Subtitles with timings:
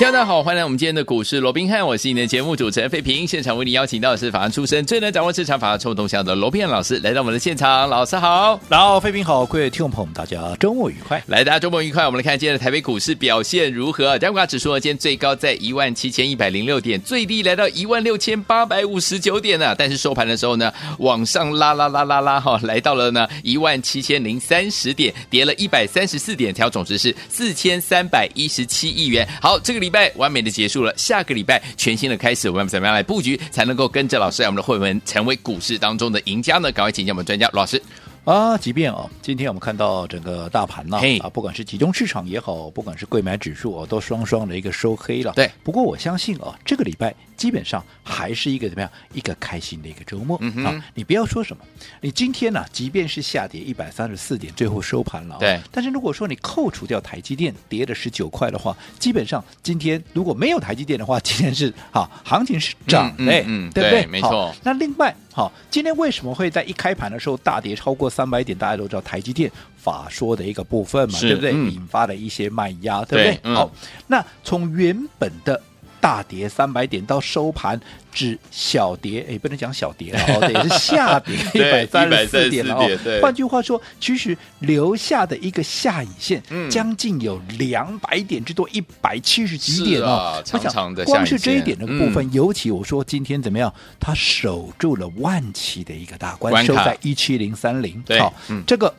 [0.00, 3.26] 大家好，欢迎来我们今天的股市罗宾汉，我是你的节目主持人费平。
[3.26, 7.88] 现场为你邀请到的是法案出身、最能掌握市场法案冲动向的罗宾汉老师，来到我们的现场。
[7.88, 11.22] 老师好，然后费平好，各位听众朋友们，大家周末愉快。
[11.26, 12.04] 来，大家周末愉快。
[12.04, 14.18] 我们来看今天的台北股市表现如何？
[14.18, 29.26] 加权指数呢，今天最高在一万七千一百零六点，最低来到一万六千八百五十九点呢、但是收盘的时候呢，往上拉拉拉拉拉哈，来到了呢一万七千零三十点，跌了一百三十四点，调总值是四千三百一十七亿元。
[29.40, 30.64] 好，这个礼拜完美的结。
[30.64, 36.72] 束了，下个礼拜全新的开始，我们怎么样来布局，才能够跟着老师，我们的会员成为股市当中的赢家呢？
[36.72, 37.80] 赶快请教我们专家罗老师。
[38.24, 45.32] 啊，即便啊，今天我们看到整个大盘呢，啊，不管是集中市场也好，不管是贵买指数哦，都双双的一个收黑了。
[45.36, 50.84] 对，不过我相信啊，这个礼拜基本上还是一个怎么样，一个开心的一个周末、嗯、啊。
[50.94, 51.64] 你不要说什么，
[52.00, 55.38] 你今天呢、啊，即便是下跌一百三十四点，最后收盘了、啊。
[55.38, 55.60] 对。
[55.70, 64.06] 但是如果说你扣除掉台积电跌了十九块的话，基本上今天如果没有台积电的话，今天是啊，行情是涨，的、嗯，嗯，对不对？
[64.06, 64.54] 没错。
[64.62, 65.14] 那另外。
[65.34, 68.56] 好，今天为什么会在一开盘的时候大跌超过三百点？
[68.56, 71.50] 大家都知道台积电法说的一个部分嘛，对不对？
[71.52, 73.40] 嗯、引发了一些卖压，对不对？
[73.42, 73.68] 嗯、好，
[74.06, 75.60] 那从原本的
[76.04, 77.80] 大跌三百点到收盘
[78.12, 82.86] 只小跌，哎，不能讲小跌了哦，对，是下跌 一百三十四点了哦。
[83.22, 90.44] 换句话说，其实留下的一个下影线，嗯、将近有两百点之多，一百七十几点哦。
[90.52, 98.04] 我想，光是这一点的部分，嗯、尤其我说今天怎么样，它守住了万期的一个大关，关收在一七零三零。
[98.18, 98.94] 好，嗯、这个。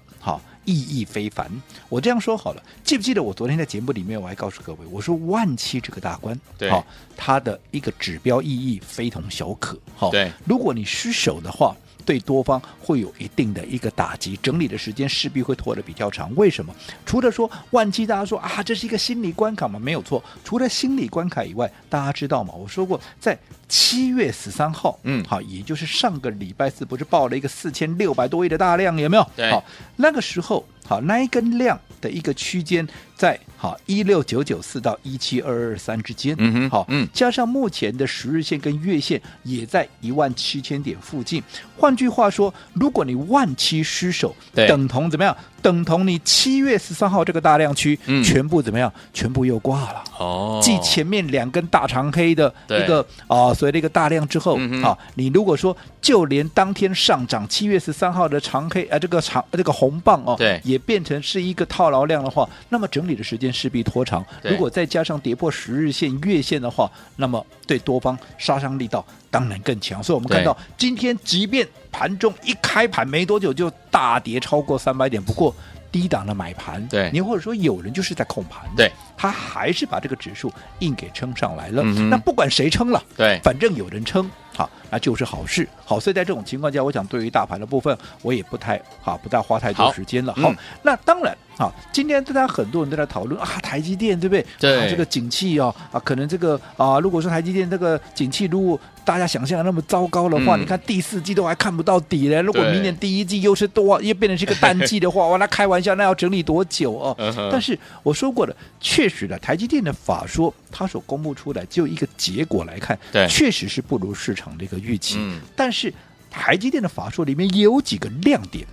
[0.65, 1.49] 意义非凡，
[1.87, 11.75] 我这样说好了，记不记得我昨天在节目里面我还告诉各位，我说万七这个大关，对，好，它的一个指标意义非同小可，好，对，如果你失守的话。
[12.03, 16.31] 对多方会有一定的一个打击，整理的时间势必会拖得比较长。
[16.35, 16.71] 为什么？
[17.03, 19.79] 除了说万七，大家说啊，这是一个心理关卡嘛？
[19.79, 20.23] 没有错。
[20.43, 22.53] 除了心理关卡以外，大家知道吗？
[22.53, 23.35] 我说过，在
[23.67, 29.27] 七月十三号，嗯，好，也就是上个礼拜四，不是报了一个四千六百多亿的大量，有没有？
[29.35, 29.51] 对。
[29.51, 29.63] 好，
[29.95, 41.41] 那个时候，好，那一根量的一个区间在好一六九九四到一七二二三之间，嗯哼，好，嗯，加上目前的十日线跟月线也在一万七千点附近。
[41.75, 45.35] 换句话说，如果你万七失守，等同怎么样？
[45.65, 48.93] 等同你七月十三号这个大量区，嗯、全部怎么样？
[49.11, 50.03] 全部又挂了。
[50.19, 64.23] 哦，继前面两根大长黑的一个啊，所谓的一个大量之后，嗯、啊，你如果说就连当天上涨七月十三号的长黑啊，这个长这个红棒哦，对，也变成是一个套牢量的话，那么整理的时间势必拖长。
[64.43, 70.03] 如果再加上跌破十日线、月线的话，那么对多方杀伤力道当然更强。
[70.03, 75.55] 所以我们看到今天，即便盘中一开盘没多久就大跌超过三百点，不过
[75.89, 81.81] 低档的买盘，对，你或者说有人就是在控盘，对，他还是把这个指数硬给撑上来了。
[81.85, 85.67] 嗯、那不管谁撑了，对，反正有人撑，好，那就是好事。
[85.83, 90.33] 好，所以在这种情况下，我想对于大盘的部分，我也不太好，不再花太多时间了。
[90.35, 91.35] 好，那当然。
[91.57, 94.45] 啊，今天大家很多人都在讨论啊，台积电对不对？
[94.59, 102.41] 对，啊、这个景气哦啊，可能这个啊，如果说台积电这个景气如果大家想象的那么糟糕的话，嗯、你看第四季都还看不到底呢。
[102.41, 107.15] 如果明年第一季又是多又变成是一个淡季的话， 哇，那开玩笑，那要整理多久哦？
[107.49, 108.53] 但是我说过了，
[108.87, 115.15] 确实的，台积电的法说，它所公布出来就一个结果来看，对，确实是不如市场的一个预期。
[115.17, 115.91] 嗯、但是
[116.29, 118.63] 台积电的法说里面也有几个亮点，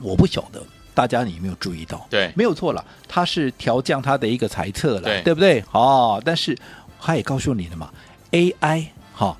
[0.00, 0.62] 我不晓得。
[0.94, 2.06] 大家你有没有注意到？
[2.08, 5.64] 对，没有错了，它是调降它的一个猜测了，对，对不对？
[5.72, 6.56] 哦，但是
[7.00, 7.90] 他也告诉你了嘛
[8.30, 9.36] ，AI 哈、哦，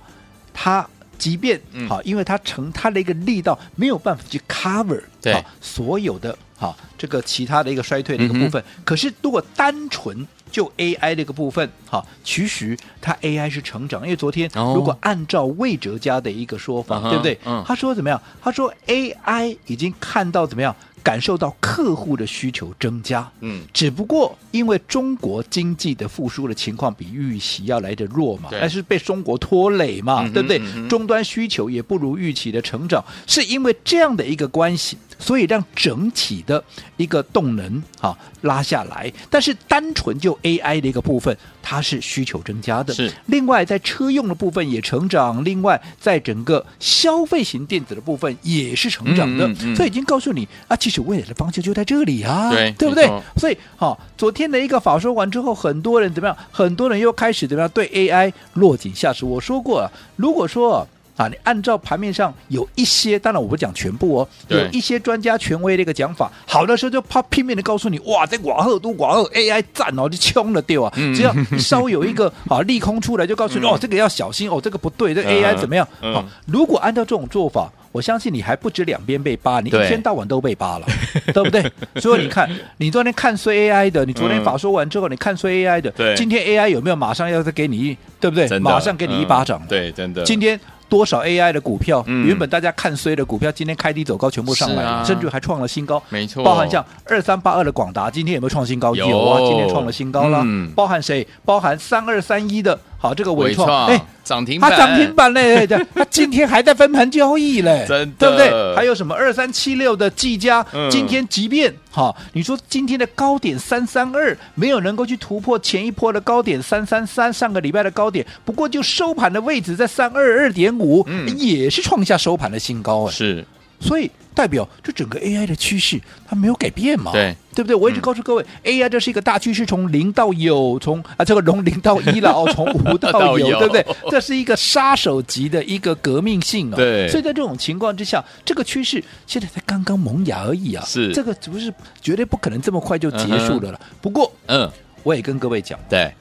[0.53, 0.85] 它
[1.17, 17.39] 即便好、嗯，因为它成它的一个力道没有办法去 cover 对、哦、所有的哈、哦、这个其他的一个衰退的一个部分，嗯、可是如果单纯就 AI 这个部分哈、哦，其实它 AI 是成长，因为昨天如果按照魏哲家的一个说法，哦、对不对？
[17.45, 18.21] 嗯，他说怎么样？
[18.41, 20.75] 他说 AI 已经看到怎么样？
[21.03, 30.89] 感受到客户的需求增加，嗯，只不过因为中国经济的复苏的情况比预期要来得弱嘛，但是被中国拖累嘛，嗯、对不对、嗯？
[30.89, 36.63] 终端需求也不如预期的成长，是因为这样的一个关系，所以让整体的
[36.99, 39.11] 一个动能啊拉下来。
[39.31, 42.93] 但是单纯就 AI 的一个部分，它是需求增加的。
[42.93, 43.11] 是。
[43.27, 49.47] 另外在车用的部分也成长，另外在整个消费型电子的部分也是成长的。
[49.47, 53.11] 嗯嗯、所以已经告诉你啊，其实未来的方向就在这里啊，对，对不对？
[53.37, 56.37] 所以好、啊，昨天的一个法说完之后，很多人怎么样？
[56.51, 57.71] 很多人又开始怎么样？
[57.71, 59.25] 对 AI 落井下石。
[59.25, 60.87] 我说过啊，如果说啊，
[61.29, 70.93] 你按照盘面上有一些，当然我不讲全部哦，有一些专家权威的一个讲法，好的时候就怕拼命的告诉你，哇，这瓦赫都瓦赫 AI 赞哦，就冲了掉啊！
[71.15, 75.87] 只要稍微有一个 啊利空出来，就告诉你哦，这个要小心哦，这个不对，这个、AI 怎么样？
[76.01, 80.87] 好，如果按照这种做法，我相信你还不止两边被扒，你一天到晚都被扒了，
[81.33, 81.65] 对不对？
[82.01, 88.59] 所以你看， 你昨天看衰 AI 的，你昨天法说完之后，你看衰 AI 的，今天 AI 有没有马上要再给你一，对不对？
[88.59, 90.59] 马上给你一巴掌，对，真的，今天。
[90.89, 96.03] 多少 AI 的股票，嗯、原本大家看衰的股票，今天开低走高，全部上来了，啊、甚至还创了新高。
[96.09, 98.95] 没错，包含像二三八二的广达，今天有没有创新高？
[98.95, 100.43] 有，有啊，今天创了新高了。
[100.45, 101.27] 嗯、包含谁？
[101.45, 102.79] 包含三二三一的。
[103.05, 108.75] 好，这个伟创，哎，涨停板，它涨停板嘞，对， 它今天还在分盘交易嘞，真的，对不对？
[108.75, 123.45] 还有什么二三七六的技嘉，今天即便哈，你说今天的高点三三二没有能够去突破前一波的高点三三三，上个礼拜的高点，不过就收盘的位置在三二二点五，也是创下收盘的新高，哎，是，
[123.81, 124.11] 所以。
[124.37, 127.13] 代表这整个 AI 的趋势它没有改变嘛？
[127.13, 127.77] 对，对不对？
[127.77, 133.87] 我一直告诉各位、嗯、，AI 这是一个大趋势，从零到有，从啊这个从零到一了哦， 从无到有，对不对？
[134.11, 136.77] 这是一个杀手级的一个革命性啊、哦！
[136.79, 140.83] 对，所以在这种情况之下，这个趋势现在才刚刚萌芽而已啊！
[140.85, 141.73] 是这个不是
[142.03, 143.81] 绝对不可能这么快就结束了了。
[143.81, 144.69] 嗯、不过，嗯，
[145.05, 146.13] 我也跟各位讲，对。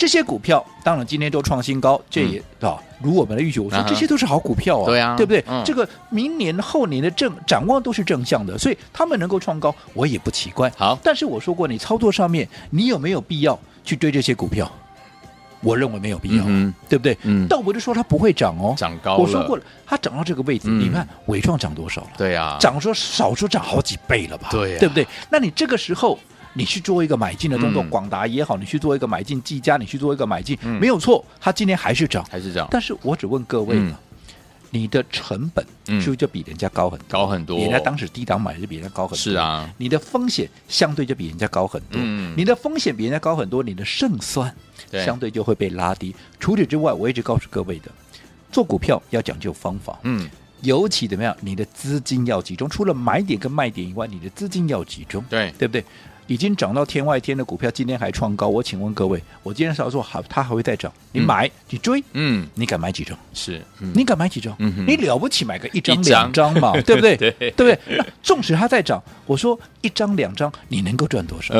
[0.00, 5.44] 这些股票当然今天都创新高，这也啊，如我们的预期，我说这些都是好股票啊，对啊，对不对？
[5.62, 10.72] 这个明年后年的正展望都是正向的，所以他们能够创高，我也不奇怪。
[10.74, 14.72] 好，但是我说过，你操作上面你有没有必要去追这些股票？
[15.60, 16.44] 我认为没有必要，
[16.88, 17.14] 对不对？
[17.24, 19.22] 嗯，倒不是说它不会涨哦，涨高了。
[19.22, 22.08] 我说过了，它涨到这个位置，你看伟创涨多少了？
[22.16, 24.48] 对啊，涨说少说涨好几倍了吧？
[24.50, 25.06] 对，对不对？
[25.28, 26.18] 那你这个时候。
[26.52, 32.66] 你去做一个买进的动作，广达也好，你去做一个买进，技嘉你去做一个买进，没有错，它今天还是涨，还是涨。
[32.70, 33.96] 但是我只问各位呢，
[34.70, 37.06] 你的成本是不是就比人家高很多？
[37.08, 37.58] 高很多。
[37.58, 39.16] 人家当时低档买就比人家高很多。
[39.16, 39.68] 是啊。
[39.78, 42.00] 你的风险相对就比人家高很多。
[42.02, 42.34] 嗯。
[42.36, 44.54] 你的风险比人家高很多，你的胜算
[44.92, 46.14] 相对就会被拉低。
[46.38, 47.90] 除此之外，我一直告诉各位的，
[48.52, 49.98] 做股票要讲究方法。
[50.02, 50.28] 嗯。
[50.62, 51.36] 尤其怎么样？
[51.40, 55.24] 你的资金要集中，除了买点跟卖点以外，你的资金要集中。
[55.28, 55.52] 对。
[55.58, 55.84] 对不对？
[56.30, 58.46] 已经涨到天外天的股票，今天还创高。
[58.46, 60.92] 我请问各位，我今天稍说好，它还会再涨？
[61.10, 63.18] 你买，嗯、你追，嗯，你敢买几张？
[63.34, 64.54] 是，嗯、你敢买几张？
[64.60, 67.16] 嗯，你了不起买个一张两张嘛， 对不对？
[67.16, 67.78] 对，对不对？
[67.98, 71.52] 那纵使它再涨，我说一张两张，你能够赚多少？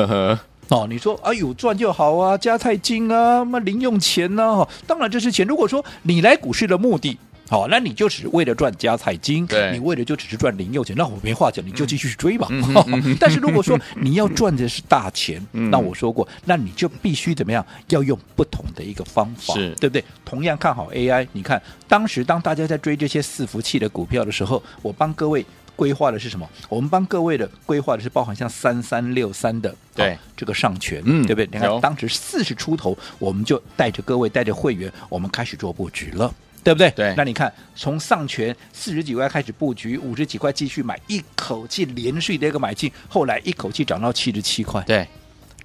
[0.69, 4.69] 哦，你说啊，有赚就好啊，加菜金啊，那零用钱呢、啊？
[4.87, 5.45] 当然这是钱。
[5.45, 7.19] 如果说你来股市的目的。
[7.51, 12.47] 好，那你就只为了赚加菜金，对你为了就只是赚零用钱，那我没话讲，你就继续追吧。
[12.49, 17.67] 嗯、 但是如果说你要赚的是大钱，嗯、那我说过，那你就必须怎么样？
[17.89, 20.05] 要用不同的一个方法，对不对？
[20.25, 25.45] 同样看好 AI，你看当时当大家在追这些伺服器的股票的时候，我帮各位
[25.75, 26.49] 规划的是什么？
[26.69, 31.49] 我们帮各位的规划的是包含像三三六三的对这个上权，嗯，对不对？
[31.51, 36.33] 你看当时四十出头，我们就带着各位带着会员，我们开始做布局了。
[36.63, 36.91] 对不对？
[36.91, 45.07] 对，那你看，从上权四十几块开始布局，五十几块继续买，一口气连续的一个买进，后来一口气涨到七十七块，对，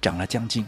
[0.00, 0.66] 涨了将近，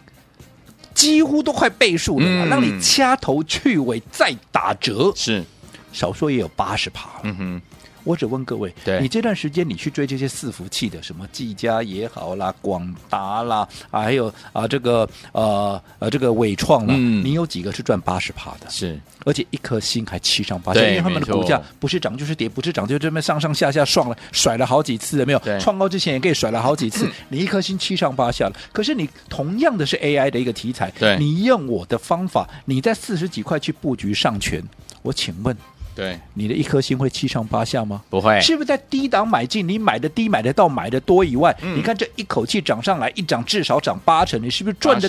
[0.94, 5.44] 几乎都快倍数了嘛，嗯、让你掐头去尾再打折，是，
[5.92, 7.62] 少说也有八十趴，嗯哼。
[8.08, 8.72] 我只问各位，
[9.02, 18.70] 你这段时间你去追这些伺服器的，什么技嘉也好啦，广达啦，啊，还有啊这个呃呃这个伟创啦，嗯、你有几个是赚八十趴的？
[18.70, 25.38] 是，而且一颗星还七上八下，因为他们的股价不是涨就是跌，不是涨就这么上上下下爽了，甩了好几次了没有？
[25.40, 28.56] 对创高之前也可以甩了好几次，嗯、 你一颗星七上八下了。
[28.72, 34.64] 可是你同样的是 AI 的一个题材，对你用我的方法，你在四十几块去布局上权，
[35.02, 35.54] 我请问。
[35.98, 38.00] 对，你的一颗心会七上八下吗？
[38.08, 39.68] 不会，是不是在低档买进？
[39.68, 45.08] 你买的低，买的到，买的多以外，嗯、你看这一口气涨上来，一涨至少涨八成，你是不是赚的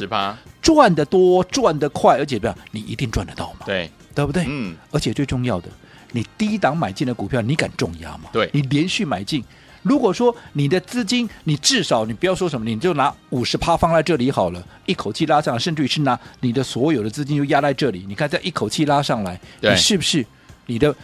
[0.64, 2.18] 赚的多，赚的快？
[2.18, 3.68] 而且不要，你一定赚得到嘛？
[3.68, 4.46] 对，对不对？
[4.48, 4.76] 嗯。
[4.90, 5.70] 而且最重要的，
[6.12, 8.32] 你低档买进的股票，你敢重压吗？
[8.34, 9.44] 对，你连续买进，
[9.84, 20.26] 如果说你的资金，你至少你不要说什么，你就拿五十趴放在这里好了，一口气拉上来，甚至于是拿你的所有的资金就压在这里，你看这一口气拉上来，你是不是
[20.70, 20.96] 你的？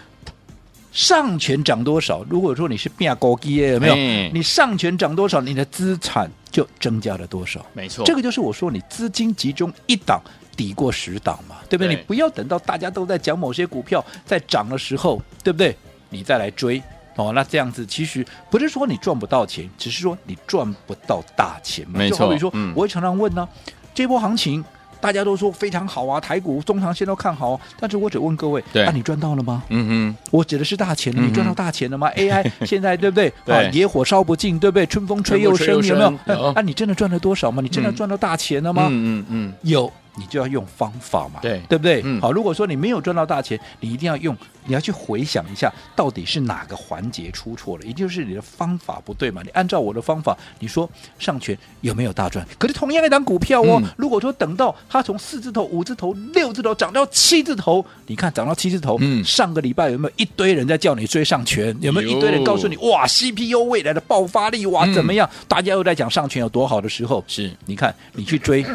[0.91, 2.23] 上权涨多少？
[2.29, 3.95] 如果说你是变高基有没有？
[3.95, 7.65] 哎、你上权涨多少，你的资产就增加了多少？
[7.73, 10.21] 没错，这个就是我说你资金集中一档
[10.55, 11.87] 抵过十档嘛，对不对？
[11.87, 15.75] 对你不要等到大家都在讲某些股票在涨的时候，对不对？
[16.09, 16.81] 你再来追
[17.17, 21.99] 哦，那这样子其实不是说你赚不到钱，只是说你赚不到大钱嘛。
[21.99, 23.49] 没错，就好比说，嗯、我会常常问呢、啊，
[23.93, 24.63] 这波行情。
[25.05, 29.61] 大家都说非常好啊，台股中长线都看好，但是我只问各位，那、啊、你赚到了吗？
[29.69, 33.31] 嗯嗯，我指的是大钱了，你赚到大钱了吗、嗯、？AI 现在对不对？
[33.45, 34.83] 对啊，野火烧不尽，对不对？
[34.87, 36.13] 春风吹又生，有没有？
[36.25, 37.61] 有 啊，你真的赚了多少吗？
[37.61, 38.87] 你真的赚到大钱了吗？
[38.89, 39.93] 嗯，嗯，有。
[40.17, 42.01] 你就要用方法嘛，对对不对？
[42.05, 49.41] 嗯、好，如果说你没有赚到大钱，你一定要用，你要去回想一下，到底是哪个环节出错了，也就是你的方法不对嘛。
[49.43, 52.45] 你按照我的方法，你说上权有没有大赚？
[52.57, 61.75] 可是同样一档股票哦，嗯、如果说等到它从四字头、五字头、六字头涨到七字头，你看涨到七字头，嗯、上个礼拜有没有一堆人在叫你追上权？
[61.81, 65.29] 有没有一堆人告诉你哇，CPU 未来的爆发力哇怎么样？
[65.31, 68.65] 嗯、大家又在讲上权有多好的时候，是你看你去追。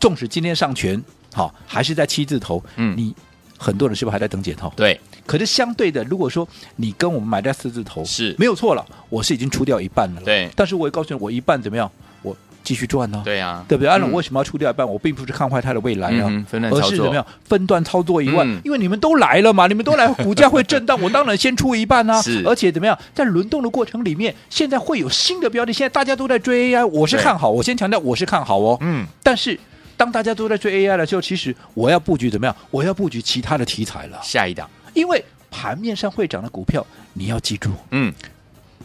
[0.00, 1.00] 纵使今天上权
[1.32, 3.14] 好，还是在七字头，嗯，你
[3.56, 4.72] 很多人是不是还在等解套？
[4.74, 4.98] 对。
[5.26, 10.22] 可是相对的，如果说你跟我们买在四字头是没有错了，我是已经出掉一半了。
[10.24, 10.50] 对。
[10.56, 11.88] 但是我也告诉你，我一半怎么样？
[12.22, 13.22] 我继续赚呢？
[13.24, 13.88] 对呀，对不对？
[13.88, 14.88] 按照我为什么要出掉一半？
[14.88, 17.24] 我并不是看坏它的未来啊，而是怎么样？
[17.44, 22.20] 分段操作一万，因为你们都来了嘛，你们都来，股价会震荡，我当然先出一半啊。
[22.22, 22.42] 是。
[22.44, 22.98] 而且怎么样？
[23.14, 27.50] 在轮动的过程里面，现在会有新的标的，现在大家都在追 AI，我是看好。
[27.50, 28.76] 我先强调，我是看好哦。
[28.80, 29.06] 嗯。
[29.22, 29.60] 但是。
[30.00, 32.56] 当大家都在追 AI 的时候，其实我要布局怎么样？
[32.70, 34.18] 我要布局其他的题材了。
[34.22, 38.10] 下一档，因为盘面上会涨的股票，你要记住，嗯，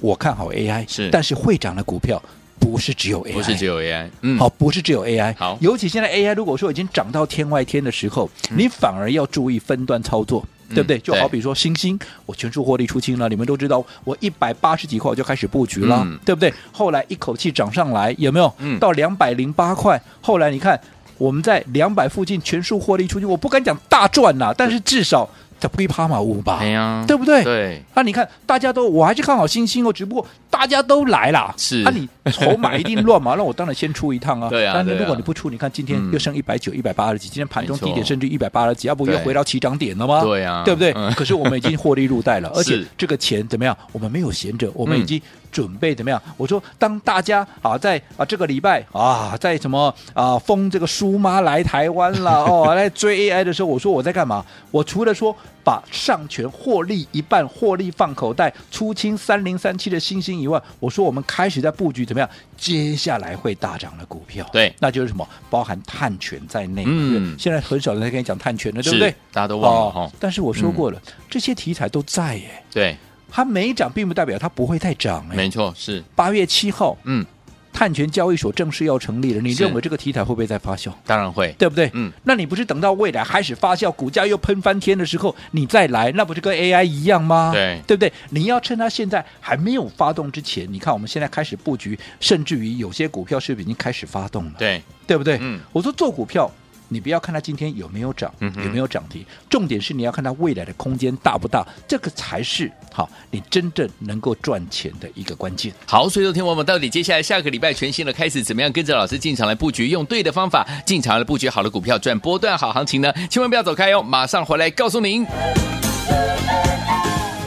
[0.01, 2.21] 我看好 AI 是，但是会涨的股票
[2.59, 10.99] 不是只有 AI，不是只有 AI，嗯，好，不是只有 AI，好，尤其现在 AI 如果说已经涨到天外天的时候，嗯、你反而要注意分段操作，嗯、对不对？
[10.99, 16.53] 就好比说星星，我全数获利出清了，你们都知道，我一百八十几块我就开始布局了，嗯、对不对？
[16.73, 18.53] 后来一口气涨上来，有没有？
[18.57, 20.77] 嗯，到两百零八块，后来你看。
[21.17, 25.29] 我们在两百附近全数获利出去，我不敢讲大赚呐，但是至少
[25.59, 26.59] 在不趴马五吧，
[27.07, 27.43] 对不对？
[27.43, 33.35] 对，那你看大家都，我还是看好星星哦，只不过大家都来了，是，那你 筹码一定乱嘛？
[33.37, 34.49] 那我当然先出一趟啊。
[34.49, 40.21] 对啊，但是如果你不出，你看今天又升一百九、一百八十几，今天盘中低点甚至一百八十几，要不又回到起涨点了吗？
[40.23, 40.93] 对啊，对不对？
[41.15, 43.77] 可是我们已经获利入袋了， 而且这个钱怎么样？
[43.91, 45.21] 我们没有闲着，我们已经。
[45.51, 46.21] 准备怎么样？
[46.35, 54.43] 我说，当大家啊在啊这个礼拜啊在什么啊封这个苏妈来台湾了哦， 来追 AI 的时候，我说我在干嘛？
[54.69, 55.33] 我除了说
[55.65, 62.29] 把上权获利一半获利放口袋，出清三零三七的星星以外，我说我们开始在布局怎么样？
[62.55, 65.27] 接下来会大涨的股票，对，那就是什么？
[65.49, 66.83] 包含碳权在内。
[66.87, 69.13] 嗯，现在很少人在跟你讲碳权了，对不对？
[69.33, 70.11] 大家都忘了哈、哦。
[70.19, 72.63] 但是我说过了，嗯、这些题材都在耶。
[72.71, 72.95] 对。
[73.27, 75.25] 它没涨，并不代表它不会再涨。
[75.25, 77.25] 没错，是八月七号，嗯，
[77.75, 79.41] 碳权交易所正式要成立了。
[79.41, 80.89] 你认为这个题材会不会再发酵？
[81.05, 81.91] 当然会，对不对？
[81.93, 87.51] 嗯，那你不是等到未来开始发酵，股价又喷翻天的时候，你再来，那不是跟 AI 一样吗？
[87.53, 88.11] 对，对不对？
[88.29, 94.53] 你要趁它现在还没有发动之前，你看我们现在开始布局，甚至于有些股票是不是已经开始发动了？
[94.57, 95.37] 对，对不对？
[95.41, 96.49] 嗯，我说做股票。
[96.89, 105.73] 你不要看它今天有没有涨，有没有涨停，重点是你要看它未来的空间大不大，这个才是好你真正能够赚钱的一个关键。
[105.85, 113.11] 好，所以说听我们到底接下来下个礼拜全新的开始，怎么样跟着老师进场来布局，用对的方法进场来布局好的股票，赚波段好行情呢？
[113.29, 115.25] 千万不要走开哦，马上回来告诉您。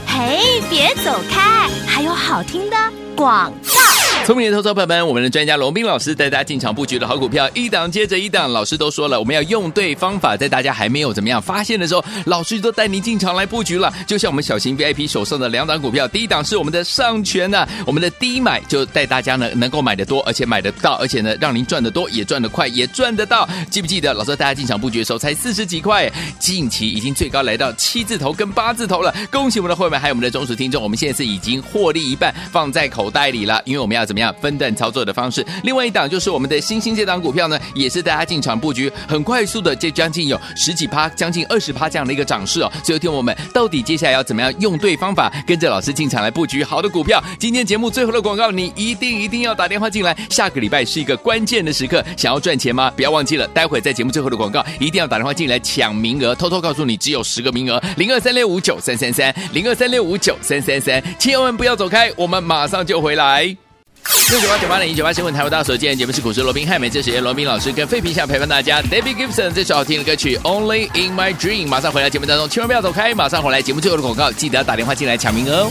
[0.07, 2.77] 嘿，别走开，还有好听的
[3.15, 3.98] 广告。
[4.29, 8.53] 聪明的投资朋友们，我们的专家龙斌老师带大家进场布局的好股票，一档接着一档。
[8.53, 13.91] 老师都说了，我们要用对方法，在大家还没有怎么样发现的时候，老师都带您进场来布局了。
[14.07, 23.49] 就像我们小型 VIP 手上的两档股票，第一档是我们的上权呢、啊，我们的低买就带大家呢能够买的多，而且买得到，而且呢让您赚得多，也赚得快，也赚得到。
[23.71, 26.07] 记不记得老师带大家进场布局的时候才四十几块，
[26.39, 29.11] 近期已经最高来到七字头跟八字头了。
[29.33, 34.35] 恭喜我们的会员还有我们的忠实听众，我们现在是已经获利一半放在口袋里了，因为我们要怎么样？
[34.41, 42.71] 分段操作的方式，另外一档就是我们的星星这档股票呢，也是大家进场布局，很快速的，就将近有十几趴，将近二十趴这样的一个涨势哦。
[42.85, 47.23] 所以，听我们到底接下来要怎么样用对方法，跟着老师进场来布局好的股票？
[47.39, 50.17] 今天节目最后的广告，你一定一定要打电话进来。
[50.31, 52.91] 下个礼拜是一个关键的时刻，想要赚钱吗？
[52.97, 56.35] 不要忘记了，待会在节目最后的广告，一定要打电话进来抢名额。
[56.35, 63.68] 偷偷告诉你，只有十个名额，零二三六五九三三三，零二三六五九三三三，千万不要走开，我们马上就回来。
[64.31, 75.71] 六九八九八零一九八新闻台湾大所见节目是股市罗宾汉，美这时间罗宾老师跟费平想陪伴大家，David Gibson 这首好听的歌曲 Only in My Dream，马上回来节目当中，千万不要走开，马上回来节目最后的广告，记得要打电话进来抢名额哦。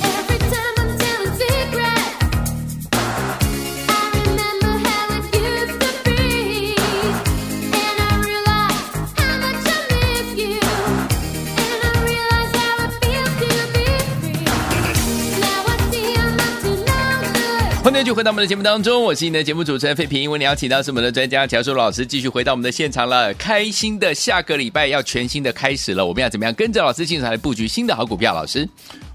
[18.08, 20.32] 续回到我们的节目当中，我是你的节目主持人费平。
[20.32, 23.34] 为你邀请到是我们的专家乔叔老师，继续回到我们的现场了。
[23.34, 28.34] 开心的下个礼拜要全新的开始了，我们要怎么样跟着老师进场来布局新的好股票？
[28.34, 28.66] 老师，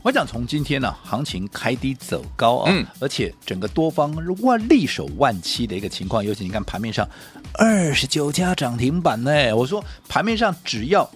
[0.02, 7.08] 我想从今天呢、啊，行情开低走高啊，嗯，而且整个多方万力守万七的一个情况，尤其你看盘面上
[7.54, 11.10] 二十九家涨停板呢，我说盘面上只要。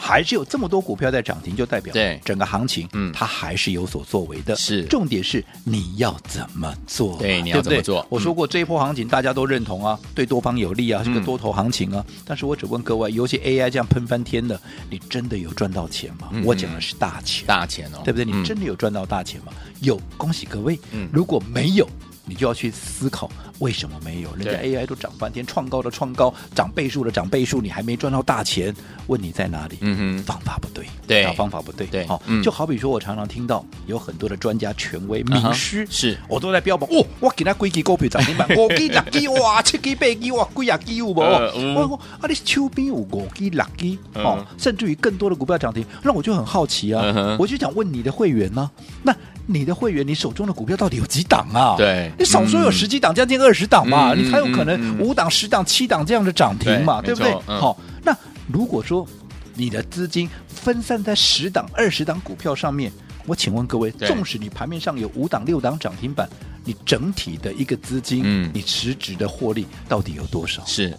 [0.00, 4.56] 还是有这么多股票在涨停，就代表对整个行情，嗯，它还是有所作为的。
[4.56, 7.18] 是，重点是你要怎么做？
[7.18, 8.04] 对，你要怎么做？
[8.08, 12.04] 我说过这一波行情大家都认同啊，对多方有利啊，是个多头行情啊。
[12.24, 16.30] 但是我只问各位，尤其 AI 这样喷翻天的，你真的有赚到钱吗？
[16.44, 18.24] 我讲的是大钱，大钱哦，对不对？
[18.24, 19.52] 你真的有赚到大钱吗？
[19.80, 20.80] 有，恭喜各位。
[20.92, 21.86] 嗯，如果没有。
[22.30, 24.32] 你就要去思考为什么没有？
[24.36, 28.72] 人家 AI 都涨半天，创高的创高，涨倍数的涨倍数，你还没赚到大钱？
[29.08, 29.78] 问你在哪里？
[29.80, 41.18] 嗯哼，方法不对，对，方法不对，对，好，就好比说我常常听到有很多的专家、权威、名师，是我都在标榜，哦，我给他几支股票涨停板，五支、六支，哇，七支、八支，哇，几啊支有无？
[41.18, 48.70] 我说啊，你手边有五支、六支，哦，甚至于更多的股票涨停，那我就很好奇啊，我就想问你的会员呢，
[49.02, 49.12] 那。
[49.52, 51.74] 你的会员，你手中的股票到底有几档啊？
[51.76, 57.32] 对，你少说有十几档，将近二十档嘛，你才有可能五档、十档、七档这样的涨停嘛，对不对？
[57.46, 58.16] 好，那
[58.46, 59.06] 如果说
[59.54, 62.90] 你的资金分散在十档、二十档股票上面，
[63.26, 66.28] 我请问各位，纵使你盘面上有五档、六档涨停板，
[66.64, 70.64] 你整体的一个资金，你实质的获利到底有多少？
[70.64, 70.96] 是。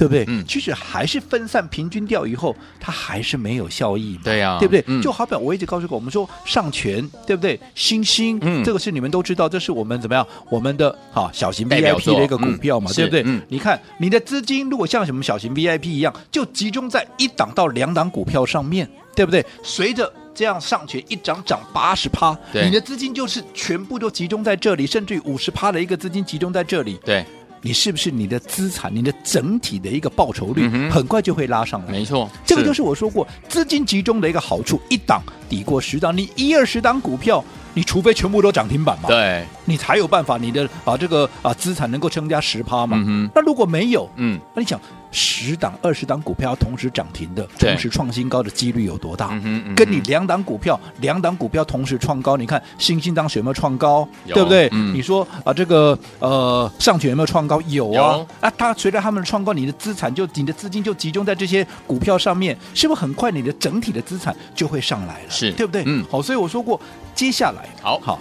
[0.00, 0.24] 对不对？
[0.28, 4.18] 嗯，其实还是分散平均掉以后，它还是没有效益。
[4.24, 4.82] 对呀，对不对？
[4.86, 7.60] 嗯、就好比我一直告诉过我们说，上权对不对？
[7.74, 10.26] 星星，嗯，这个是你们都知道，这是我们怎么样？
[10.48, 13.22] 我们的好小型 VIP 的一个股票嘛，对不对？
[13.26, 19.44] 嗯，你看你的资金如果像什么小型 VIP 一样，就集中在一档到两档股票上面，对不对？
[19.62, 27.22] 随着这样上权一涨涨八十趴，对你的资金就是全部都集中在这里，甚至于五十趴的一个资金集中在这里，对。
[27.62, 31.92] 你是不是你的资产，你的整体的一个报酬率很快就会拉上来？
[31.92, 37.44] 没错，这个就是我说过资金集中的一个好处，一档抵过十档，你一二十档股票，
[37.74, 42.96] 你除非全部都涨停板嘛，对，你才有办法，你的啊这个啊资产能够增加十趴嘛。
[43.34, 44.80] 那如果没有，嗯，那你想。
[45.12, 49.28] 十档、二十档股票同时涨停的，同时创新高的几率有多大？
[49.74, 54.08] 跟你两档股票、两档股票同时创高，你看新兴当时有没有创高？
[54.26, 54.68] 对不对？
[54.70, 57.60] 你说啊，这个呃上权有没有创高？
[57.62, 58.24] 有啊。
[58.40, 65.30] 啊，它随着他们的创高，你的资产就你的资金就集中在这些股票上面，是不是很快你的整体的资产就会上来了？
[65.30, 65.82] 是对不对？
[65.86, 66.80] 嗯，好，所以我说过，
[67.14, 68.20] 接下来好好。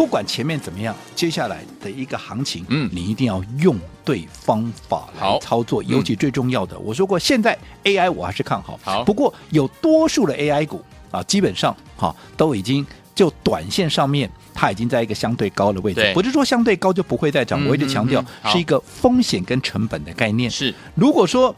[0.00, 12.84] 不管前面怎么样，接下来的一个行情，嗯，你一定要用对方法来操作，尤其最重要的，我说过，现在 AI 我还是看好，好，不过有多数的 AI 股啊，基本上哈都已经
[13.14, 21.54] 就短线上面，它已经在一个相对高的位置，不是说相对高就不会再涨，我一直强调是一个风险跟成本的概念，是，如果说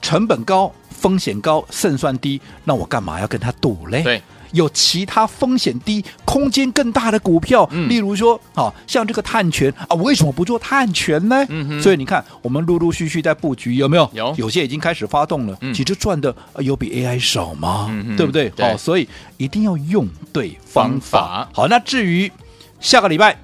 [0.00, 0.72] 成本高、
[1.04, 4.02] 风险高、胜算低，那我干嘛要跟他赌嘞？
[4.02, 4.22] 对。
[4.52, 11.44] 有其他风险低、空间更大的股票，嗯、例如说，啊，像这个碳权啊，我为什么不做碳权呢？
[11.48, 14.08] 嗯、哼所以你看，我们陆陆续续在布局，有没有？
[14.14, 15.58] 有，有些已经开始发动了。
[15.60, 17.88] 嗯、其实赚的有比 AI 少吗？
[17.90, 18.48] 嗯、哼对不对？
[18.50, 21.18] 好对、哦，所以一定要用对方法。
[21.18, 22.30] 方法好，那至于
[22.78, 23.36] 下个礼拜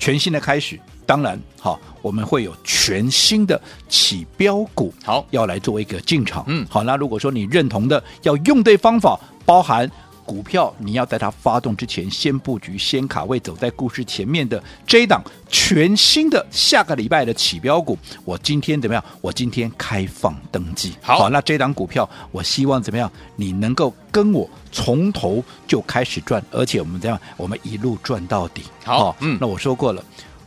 [0.00, 0.76] 全新的开始，
[1.06, 6.44] 当然，好，我们会有全新的起标股，好，要来做一个进场。
[6.48, 9.90] 嗯，好，那如果说你认同的，要用对方法，包含。
[10.26, 19.04] 股票你要在它发动之前先布局、先卡位，走在故事前面的这一档全新的下个礼拜的起标股，我今天怎么样？
[19.20, 20.94] 我今天开放登记。
[21.00, 23.08] 好，好，那这档股票我希望怎么样？
[23.36, 28.62] 你能够跟我从头就开始赚，而且我们这样，我们一路赚到底。
[28.84, 30.04] 好，嗯，那我说过了。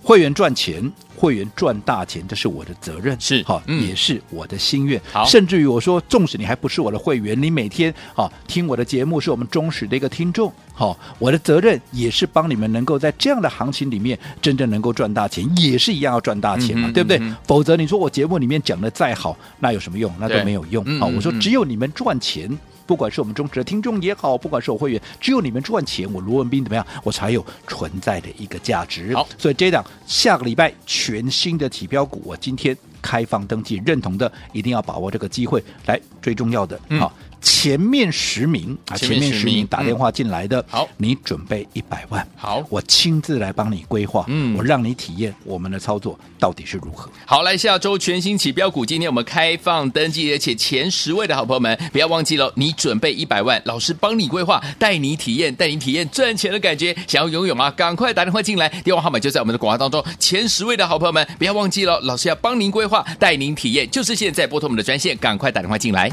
[0.09, 4.99] 会员赚钱，会员赚大钱，这是我的责任，是好，嗯、也是我的心愿。
[5.11, 10.51] 好，甚至于我说，纵使你还不是我的会员，你每天啊听我的节目，是我们忠实的一个听众。
[10.73, 17.19] 好，我的责任也是帮你们能够在这样的行情里面真正能够赚大钱，也是一样要赚大钱嘛，嗯、对不对？
[17.19, 20.11] 嗯、否则你说我节目里面讲的再好，那有什么用？
[20.19, 20.83] 那都没有用。
[20.99, 22.49] 好，我说只有你们赚钱。
[22.89, 29.15] 不管是我们忠实的听众也好，不管是我会员，只有你们赚钱，我罗文斌怎么样，我才有存在的一个价值。
[29.15, 35.63] 好，所以这档下个礼拜全新的起标股，我今天开放登记，认同的一定要把握这个机会。
[35.85, 37.28] 来，最重要的，好、嗯。
[37.41, 47.09] 前面十名啊，前面十名打电话进来的，好，你准备一百万，好，我亲自来帮你规划，嗯，我让你体验我们的操作到底是如何。
[47.25, 57.71] 好，来下周全新起标股，今天我们开放登记，而且前十位的好朋友们，不要忘记了，你准备一百万，老师帮你规划，带你体验，带你体验赚钱的感觉，想要拥有吗？
[57.71, 60.03] 赶快打电话进来，电话号码就在我们的广告当中。
[60.19, 66.09] 前十位的好朋友们，不要忘记了，老师要帮您规划，带您体验，就是现在拨通我们的专线，赶快打电话进来。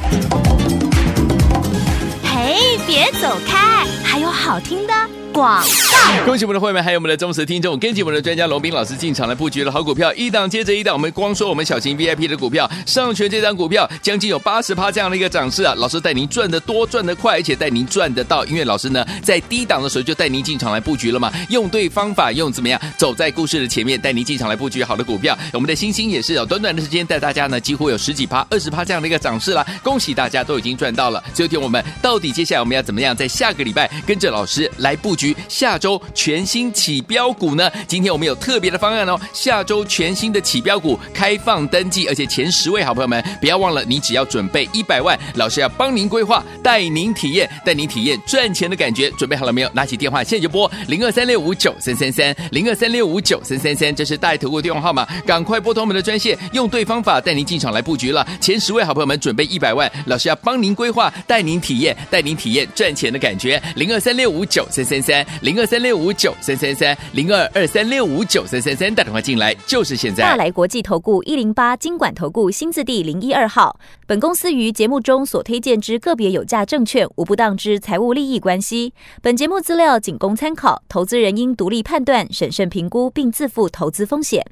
[2.38, 2.54] 哎，
[2.86, 4.94] 别走开，还有好听的。
[5.30, 10.94] 广告，恭喜我们的会员，还有我们的忠实听众，跟紧我们的专家龙斌老师进场来布局了好股票，一档接着一档。
[10.94, 15.74] 我们光说我们小型 VIP 的股票，上全这张股票将近有八十趴这样的一个涨势啊！
[15.76, 18.46] 老师带您赚得多，赚得快，而且带您赚得到。
[18.46, 25.36] 因为老师呢，在低档的时候就带您进场来布局了嘛，用对方法，用怎么样走在故事的前面，带您进场来布局好的股票。
[25.52, 29.66] 我们的星星也是有短短的时间带大家呢，几乎有十几趴、二十趴这样的一个涨势了。
[29.82, 31.22] 恭喜大家都已经赚到了。
[31.34, 35.36] 最后听我们到底接下来我们要怎么样，在下个礼拜跟着老师来布局？
[35.48, 37.70] 下周全新起标股呢？
[37.88, 39.18] 今天我们有特别的方案哦。
[39.32, 49.10] 下周全新的起标股开放登记，而且前十位好朋友们，不要忘了，你只要准备一百万，老师要帮您规划，带您体验，带您体验赚钱的感觉。
[49.12, 49.70] 准备好了没有？
[49.72, 58.26] 拿起电话现在就拨零二三六五九三三三零二三六五九三三三，这是带头的电话号码，赶快拨通我们的专线，用对方法带您进场来布局了。
[58.40, 63.60] 前十位好朋友们准备一百万，老师要帮您规划，带您体验，带您体验赚钱的感觉。
[63.74, 65.56] 零二二三六五九三三三零。
[65.56, 70.22] 零二三六五九三三三零二二三六五九三三三，打电话进来就是现在。
[70.22, 73.80] 大来国际投顾一零八金管投顾新字第零一二号。
[74.06, 78.92] 本公司于节目中所推荐之个别有价证券，无不当之财务利益关系。
[79.22, 84.44] 本节目资料仅供参考，投资人应独立判断、审慎评估，并自负投资风险。